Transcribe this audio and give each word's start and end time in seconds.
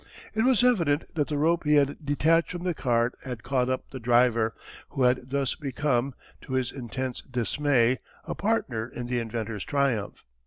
It 0.33 0.41
was 0.43 0.63
evident 0.63 1.13
that 1.13 1.27
the 1.27 1.37
rope 1.37 1.63
he 1.63 1.75
had 1.75 2.03
detached 2.03 2.49
from 2.51 2.63
the 2.63 2.73
cart 2.73 3.13
had 3.23 3.43
caught 3.43 3.69
up 3.69 3.91
the 3.91 3.99
driver, 3.99 4.55
who 4.89 5.03
had 5.03 5.29
thus 5.29 5.53
become, 5.53 6.15
to 6.41 6.53
his 6.53 6.71
intense 6.71 7.21
dismay, 7.21 7.99
a 8.25 8.33
partner 8.33 8.87
in 8.87 9.05
the 9.05 9.19
inventor's 9.19 9.63
triumph. 9.63 10.25